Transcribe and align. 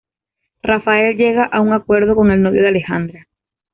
Rafael 0.63 1.15
llega 1.15 1.43
a 1.43 1.61
un 1.61 1.73
acuerdo 1.73 2.15
con 2.15 2.31
el 2.31 2.41
novio 2.41 2.63
de 2.63 2.69
Alejandra. 2.69 3.27